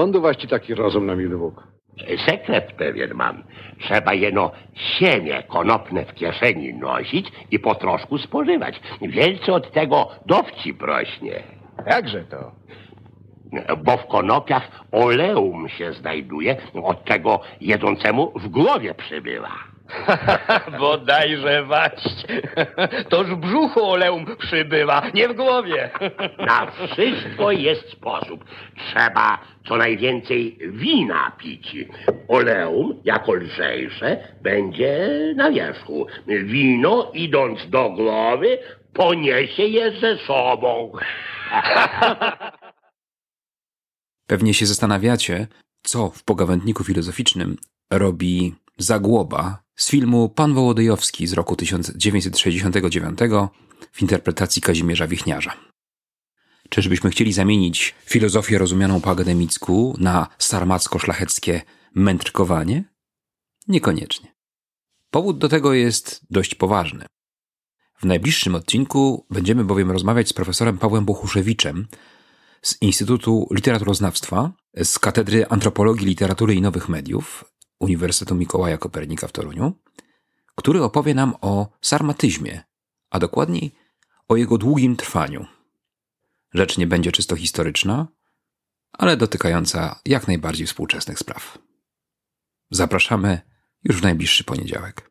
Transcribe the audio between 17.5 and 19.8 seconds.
jedzącemu w głowie przybywa.